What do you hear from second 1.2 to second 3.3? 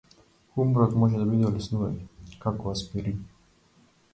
да биде олеснување, како аспирин.